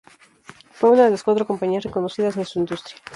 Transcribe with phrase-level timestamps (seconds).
[0.71, 2.95] Fue una de las cuatro compañías reconocidas en su industria.